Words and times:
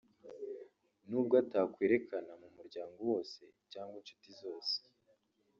nubwo 1.07 1.33
atakwerekana 1.43 2.31
mu 2.41 2.47
muryango 2.55 2.97
wose 3.09 3.41
cyangwa 3.71 3.95
inshuti 4.01 4.29
zose 4.41 4.75